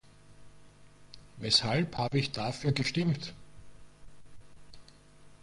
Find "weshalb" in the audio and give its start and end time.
1.37-1.95